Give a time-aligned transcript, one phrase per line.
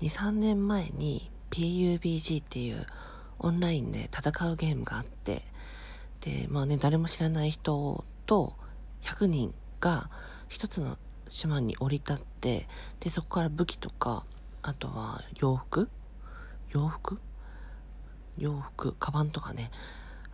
[0.00, 2.86] 23年前に PUBG っていう
[3.38, 5.42] オンラインで戦うゲームがあって
[6.20, 8.54] でまあね誰も知らない人と
[9.02, 10.10] 100人が
[10.48, 10.98] 一つの
[11.28, 12.68] 島に降り立って
[13.00, 14.24] でそこから武器とか
[14.62, 15.88] あとは洋服？
[16.70, 17.18] 洋服？
[18.36, 18.92] 洋服？
[18.98, 19.70] カバンとかね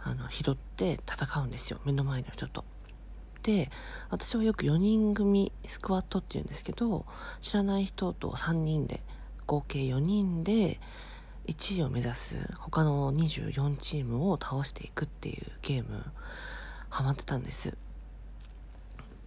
[0.03, 1.81] あの拾って戦うんですよ。
[1.85, 2.65] 目の前の人と。
[3.43, 3.71] で
[4.09, 7.05] 私はよく4人組スクワットっていうんですけど
[7.43, 9.03] 知らない人と3人で
[9.47, 10.81] 合計4人で
[11.47, 16.05] 1位を目指す他の24チームを倒していくっていうゲーム
[16.89, 17.77] ハマってたんです。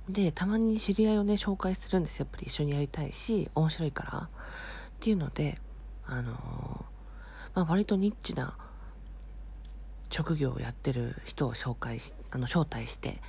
[0.09, 4.19] でたまに知り合いをね紹介するんですやっぱり一緒にやりたいし面白いから。
[4.19, 5.59] っていうので
[6.07, 6.35] あのー、
[7.53, 8.57] まあ、割とニッチな
[10.09, 13.21] 職業をやってる人を紹介しあの招待して。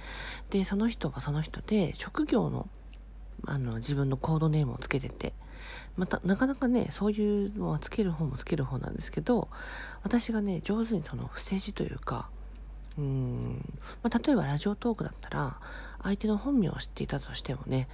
[0.51, 2.69] でその人はその人で職業の
[3.47, 5.33] あの自分のコードネームをつけてて。
[5.97, 9.49] またなかなかねそういうのはつける方もつける方なんですけど
[10.05, 12.29] 私がね上手にその伏せ字というか
[12.97, 13.65] うん、
[14.03, 15.59] まあ、例えばラジオトークだったら
[16.03, 17.89] 相手の本名を知っていたとしてもね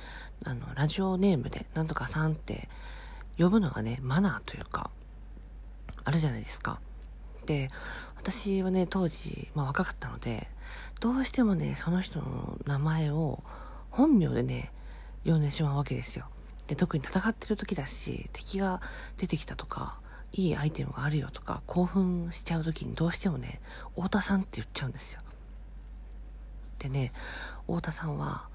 [0.44, 2.68] あのラジオネームでなんとかさんって
[3.38, 4.90] 呼ぶのがねマナーというか
[6.04, 6.80] あるじゃないですか。
[7.46, 7.68] で
[8.16, 10.48] 私はね当時、まあ、若かったので
[11.00, 13.42] どうしてもねその人の名前を
[13.90, 14.70] 本名でね
[15.24, 16.26] 読んでしまうわけですよ。
[16.66, 18.80] で特に戦ってる時だし敵が
[19.18, 19.98] 出てきたとか
[20.32, 23.60] いいアイテムがあるよとか興奮しちゃう時にどうしてもね
[23.96, 25.20] 太田さんって言っちゃうんですよ。
[26.78, 27.12] でね
[27.66, 28.48] 太田さんは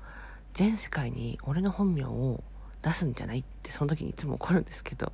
[0.54, 2.44] 全世界に俺の本名を
[2.82, 5.12] 出すんじゃないってその時にいつも怒るんですけど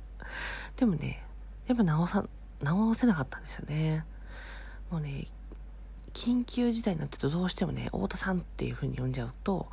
[0.76, 1.22] でもね
[1.66, 2.24] やっぱ直さ
[2.62, 4.04] 直せなかったんですよね。
[4.90, 5.26] もうね
[6.12, 9.68] 緊急事態になってるとどうしてもね太田さんっていう風に呼んじゃうと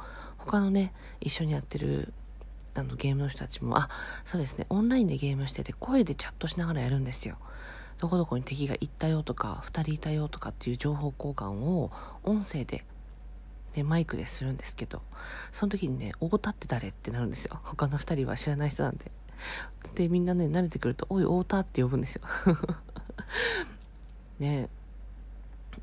[0.46, 2.14] 他のね一緒にやってる
[2.76, 3.90] あのゲームの人たちも、あ、
[4.26, 7.38] そうですね、オンラインでゲームしてて声でチャットしながらやるんですよ。
[8.00, 11.92] どこどこに敵が行ったよとか、2人いたよとかっていう情報交換を
[12.24, 12.84] 音声で、
[13.76, 15.02] ね、マイクでするんですけど、
[15.52, 17.60] その時にね、太田って誰ってなるんですよ。
[17.64, 19.12] 他の2人は知らない人なんで。
[19.94, 22.24] で、みんなね、慣れてくると、おい、太田って呼ぶんですよ。
[24.40, 24.70] ね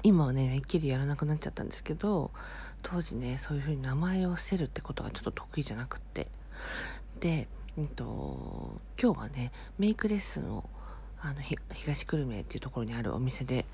[0.03, 2.31] 今はね、めっきりやらなくなっちゃったんですけど、
[2.83, 6.29] 当時ね、そういう風に名前を伏せるってことがちょっと得意じゃなくって、
[7.21, 10.69] で、うんと、今日はねメイクレッスンを
[11.23, 11.41] あの
[11.73, 13.65] 東久留米っていうところにあるお店で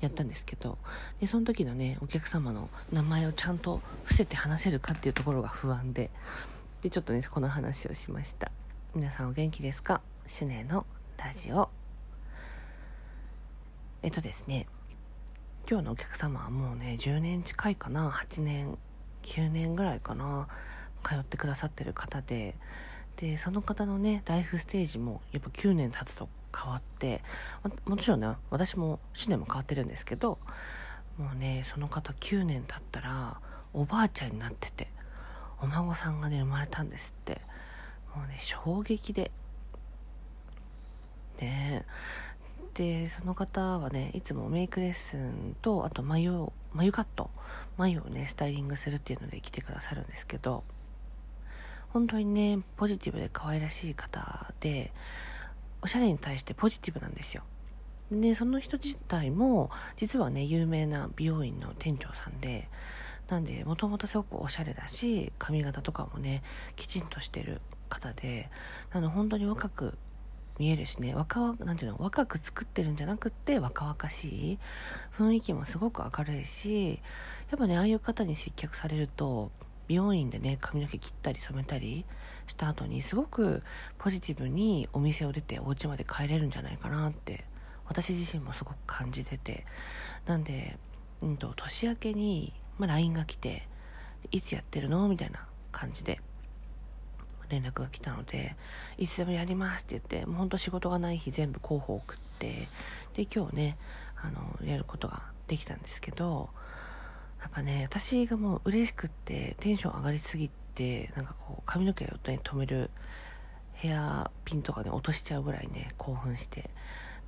[0.00, 0.78] やったんですけど
[1.20, 6.10] でその時のねお客様の名前をちゃんと伏せて話せるかっていうところが不安で
[6.82, 8.52] でちょっとねこの話をしました。
[8.94, 10.00] 皆さんお元気ですか？
[10.26, 10.86] シュネの
[11.16, 11.70] ラジオ。
[14.02, 14.66] えっとですね
[15.70, 18.78] 今日のお客様はもうね10年近いかな8年
[19.22, 20.48] 9年ぐらいかな
[21.04, 22.56] 通ってくださってる方で。
[23.16, 27.20] でその方のねライフステージもやっぱ9年経つと変わって
[27.84, 30.38] もちろんね私も1年も変わってるんですけど
[31.18, 33.40] もうねその方9年経ったら
[33.74, 34.86] おばあちゃんになってて
[35.60, 37.40] お孫さんがね生まれたんですって。
[38.14, 39.30] もうね衝撃で。
[41.40, 41.84] ね。
[42.74, 46.30] でその方はねいつもメイクレッスンとあと眉
[46.72, 47.30] 眉カット
[47.76, 50.64] 眉をねスタイリングするっていうので来てくださるんですけど
[51.90, 54.92] 本当にねポジティブで可愛らしい方で
[55.82, 57.42] おしゃれに対してポジティブなんですよ。
[58.10, 62.68] でその人自体も実はね有名な美容院の店長さんで
[63.28, 66.42] なんでもともとすごくおしゃれだし髪型とかもね
[66.76, 68.50] きちんとしてる方で
[68.90, 69.98] あの本当に若く
[70.58, 71.14] 見えるしね。
[71.14, 71.98] 若なんていうの？
[71.98, 74.58] 若く作ってるんじゃなくって若々しい
[75.16, 77.00] 雰囲気もすごく明るいし
[77.50, 79.50] やっぱねああいう方に接客されると
[79.86, 82.04] 美容院でね髪の毛切ったり染めたり
[82.46, 83.62] した後にすごく
[83.98, 87.44] ポジティブにお店を出てお家まで帰れるんじゃないかなって
[87.86, 89.64] 私自身もすごく感じてて。
[90.26, 90.76] なんで、
[91.22, 93.66] うんと、年明けに、まあ、LINE が来て
[94.30, 95.08] いつやってるの？
[95.08, 96.20] みたいな感じで
[97.48, 98.56] 連絡が来たので
[98.96, 102.68] いつでもやりますって言ってもうほんと仕事がない日全部候補を送って
[103.14, 103.78] で今日ね
[104.16, 106.50] あのやることができたんですけど
[107.40, 112.90] やっぱね私がもう嬉しくってテンション上がりすぎてなんかこう髪の毛をね止める
[113.74, 116.70] ヘアピンとかね落としちゃうぐらいね興奮して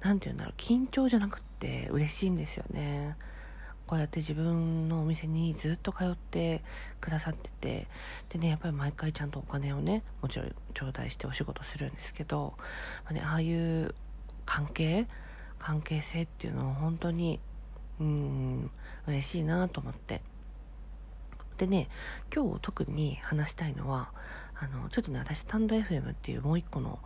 [0.00, 3.16] 何て言うんだろう緊張じゃなくって嬉しいんですよね。
[3.90, 6.62] こうやって自分のお店にずっと通って
[7.00, 7.88] くださってて
[8.28, 12.54] でねやっぱり毎回ちゃんとお金をねもちろん頂戴してお仕事するんですけど、
[13.04, 13.92] まあね、ああいう
[14.46, 15.08] 関係
[15.58, 17.40] 関係性っていうのを本当に
[17.98, 18.70] うん
[19.08, 20.22] 嬉しいなと思って。
[21.58, 21.88] でね
[22.32, 24.12] 今日特に話したいのは
[24.54, 27.00] あのちょっとね私スタンド FM っていうもう一個の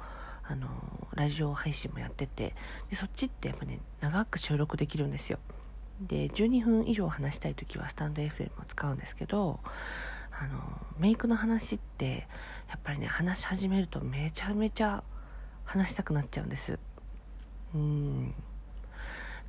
[0.47, 0.69] あの
[1.15, 2.55] ラジオ配信もやってて
[2.91, 5.39] でそっちってやっぱね長く収録できるんですよ。
[6.01, 9.61] で12分以上話したい時はスタンド FM を使うんですけど
[10.33, 10.61] あの
[10.99, 12.27] メイクの話って
[12.69, 15.05] やっぱりね話し始めるとめちゃめちゃ
[15.65, 16.79] 話したくなっちゃうんです。
[17.75, 18.35] うん。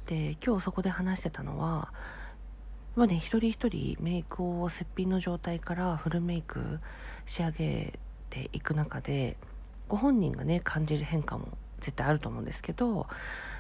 [0.05, 1.91] で今日そこで話してたのは
[2.95, 6.79] まあね一人一人メイクをすっぴんの状態からフルメイク
[7.25, 7.99] 仕上げ
[8.29, 9.35] ていく中で
[9.87, 13.07] ご本人がね感じる変化も絶対あると思うんですけど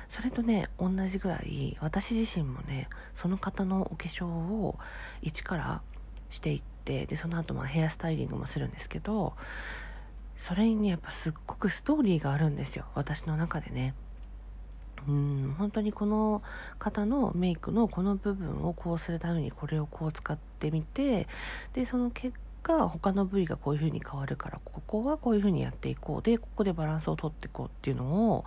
[0.09, 4.77] それとね同じぐらい私自身もねその方のお化粧を
[5.21, 5.81] 一から
[6.29, 9.33] していってでその後まあヘアスタイリングもするんですけど
[10.37, 12.85] それにねやっぱすっごくストーリーがあるんですよ。
[12.93, 13.93] 私の中でね。
[15.07, 16.41] うん本当にこの
[16.79, 21.27] 方のメイクのこの部分をこうするためにこれをこう使ってみて
[21.73, 26.21] でその結果他の部位がこういう風に変わるからここはこういう風にやっていこう。
[26.23, 28.45] でここでバランスをとっていこうっていうのを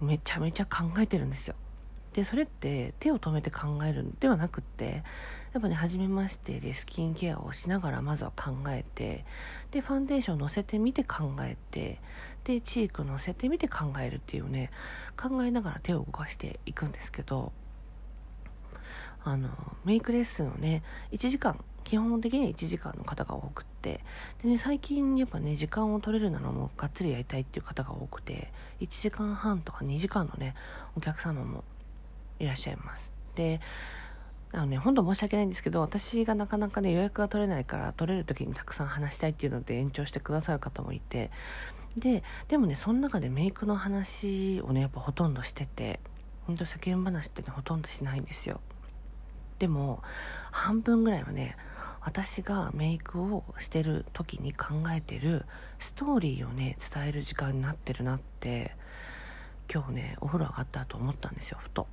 [0.00, 1.54] めちゃめちゃ考えてるんですよ。
[2.12, 5.04] でそれって手を止めて考えるんではなくって
[5.52, 9.24] やっぱね初めましてでスキンケアをしながらまずは考えて
[9.70, 12.00] でファンデーションのせてみて考えて
[12.44, 14.70] でチークのせてみて考えるっていうね
[15.16, 17.52] 考えながら手を動かしていくんですけど
[19.22, 19.50] あの
[19.84, 20.82] メイクレッスンをね
[21.12, 23.98] 1時間基本的には1時間の方が多くって。
[24.44, 30.54] で、ね、最近やっぱね時間を取れるならもうがっつりやりたいっていう方が多くて1時間半とか2時間のね
[30.96, 31.64] お客様も
[32.38, 33.10] いらっしゃいます。
[33.34, 33.60] で
[34.52, 41.30] あのね、本当申し訳ないんですけど、私がなかなかね、予約が取れないから、取れる時にたくさん話したいっていうので延長してくださる方もいて、
[41.96, 46.00] で、でもね、その中でメイクの話をね、やっぱほとんどしてて、
[46.46, 48.60] ほんと世間話ってね、ほとんどしないんですよ。
[49.60, 50.02] でも、
[50.50, 51.56] 半分ぐらいはね、
[52.00, 55.44] 私がメイクをしてる時に考えてる
[55.78, 58.74] ストーリーをね、伝える時間になってるなって、
[59.72, 61.86] 今日ね、お風呂上がったと思ったんですよ、ふと。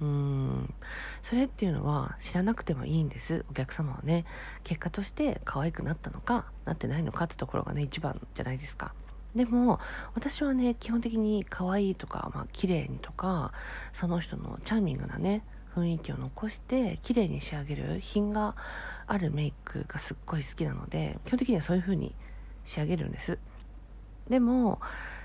[0.00, 0.74] うん。
[1.22, 3.44] それっていうのは知らなくてもいいんです。
[3.48, 4.24] お客様はね
[4.64, 8.94] 結果として可愛くなったのかなってないのかってところがね一番じゃないですか。
[9.36, 9.78] でも
[10.14, 13.52] 私はね基本的に可愛いとか、まあ綺麗にとか
[13.92, 18.54] その人のチャーミングなね雰囲気を残して綺麗に仕上げる品が
[19.06, 22.14] あるメイクがすっごい好きなので基本的にはそういう風に
[22.64, 23.38] 仕上げるんです。
[24.28, 24.80] でも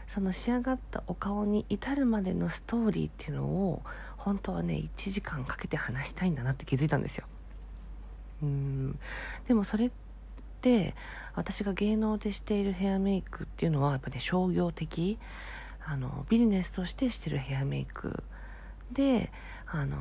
[0.08, 3.82] その仕上がったお顔に至るまでのストーリーっていうのを
[4.16, 7.26] 本当はね1時間かけて話したいんだなって気づいたんですよ。
[8.42, 9.00] うん。
[9.48, 9.92] でもそれっ
[10.62, 10.96] て
[11.36, 15.18] 私が芸能でしているヘアメイクっていうのはやっぱね商業的
[15.86, 18.24] あのビジネスとしてしてるヘアメイク
[18.92, 19.32] で
[19.66, 19.98] あの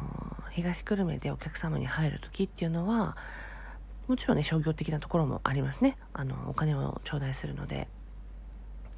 [0.51, 3.17] 東久留米でお客様に入る時っていうのは
[4.07, 7.89] もちろんね商業的なところもありますねあのお金を頂戴するので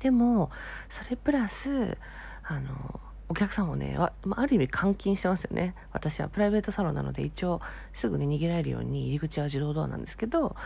[0.00, 0.50] でも
[0.88, 1.96] それプラス
[2.42, 3.00] あの
[3.30, 5.74] お客さんをね、あある意味監禁してますよね。
[5.92, 7.60] 私はプライベートサロンなので一応
[7.92, 10.56] すぐね逃げられるように入り口は自動ドアなんですけど、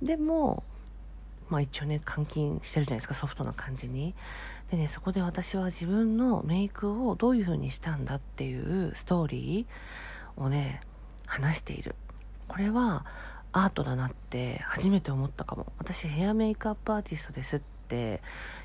[0.00, 0.64] でも、
[1.50, 4.14] まあ一応ね、監禁してるじゃないですか、ソフトな感じに。
[4.70, 10.80] でね、そこで私は自分のメイクをどういう風にしたんだっていうストーリーをね、
[11.26, 11.94] 話している。
[12.48, 13.04] これは
[13.52, 15.72] アートだなって初めて思ったかも。
[15.78, 18.20] 私ヘアメイクアップアーティストですって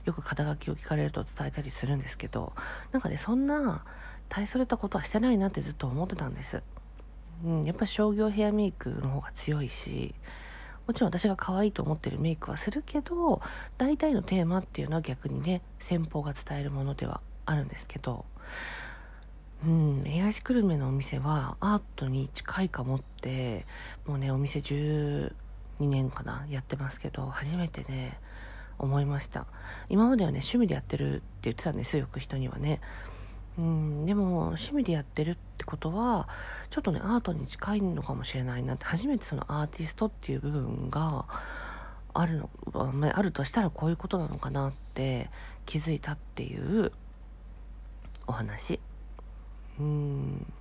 [0.06, 2.54] よく肩書きを聞かれると伝えたりするんですけど
[2.92, 3.86] なんかねそんな
[4.28, 6.64] 大それたことはしてないなってずっと思ってたんです、
[7.46, 10.16] うん、やっぱ商業ヘアメイクの方が強いし
[10.92, 13.42] もちろん私が可愛いと思ってるメイクはするけど
[13.78, 18.26] 大体のテーマっていうのは逆にね先方が伝えるものではあるんですけど
[19.66, 23.66] うん東久留米のお店はアートに近いかもって
[24.06, 25.32] もうねお店12
[25.80, 28.20] 年かなやってますけど初めてね
[28.78, 29.46] 思いました。
[29.88, 32.82] 今まではね趣味でやってるって言ってたんですよよく人にはね。
[33.58, 34.06] うん。
[34.06, 36.28] でも趣味でやってるってことは
[36.70, 41.26] ちょっとねアートに近いのかもしれないなって初めてそのアーティストっていう部分が
[42.14, 42.44] ある
[42.74, 45.30] のあるとしたらこういうことなのかなって
[45.66, 46.92] 気づいたっていう
[48.28, 48.80] お話。
[49.80, 50.54] うん。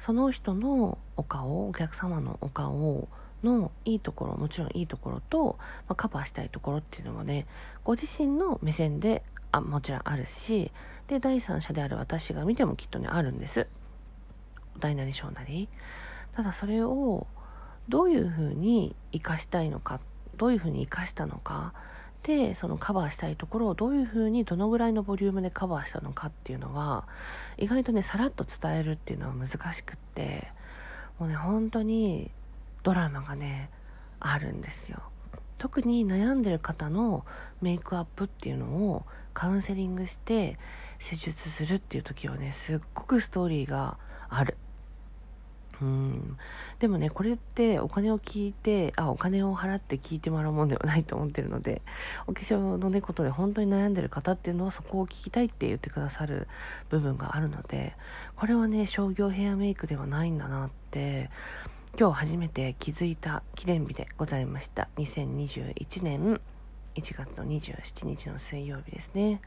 [0.00, 3.08] その人のお顔お客様のお顔
[3.42, 5.56] のいいところもちろんいいところと、
[5.88, 7.46] まあ、カバーしたいところっていうのもね
[7.84, 10.70] ご自身の目線であもちろんあるし
[11.08, 13.66] で第三者である私が見てもきっとねあるんです。
[14.78, 15.68] 大なり小なり。
[16.34, 17.26] ただそれを
[17.88, 20.00] どういうふうに生かしたいのか
[20.36, 21.74] どういうふうに生かしたのか
[22.22, 27.08] でそのカバーしたいところをどういうふうにどのぐらいのボリュームでカバーしたのかっていうのは
[27.58, 30.52] 意外とねさらっと伝えるっていうのは難しくって
[31.18, 32.30] もうね本当に
[32.82, 33.70] ドラマがね
[34.18, 35.02] あるんですよ。
[35.58, 37.24] 特に悩んでる方の
[37.60, 40.58] メイクアップっていうのをカウンセリングして
[40.98, 44.56] 施術するっていう時はねすっごくストーリーがある。
[45.82, 46.38] うん。
[46.78, 51.82] でもねこれってお金を聞いてあお金を払って聞いてもらうもんではないと思ってるので
[52.26, 56.48] お化粧のねことで本当に悩んでる方っていうのはそこを聞きたいって言ってくださる
[56.88, 57.94] 部分があるので
[58.36, 61.30] これはね商業ヘアメイクではないんだなって
[61.98, 64.88] 今日初めて気づいた記念日でございました。
[64.96, 66.40] 2021年。
[66.94, 69.40] 1月の27日の水曜日ですね。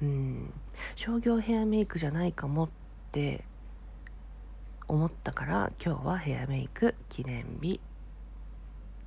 [0.00, 0.52] うん。
[0.96, 2.70] 商業ヘアメイクじゃないかもっ
[3.10, 3.44] て
[4.88, 7.80] 思ったから今日はヘアメイク記念日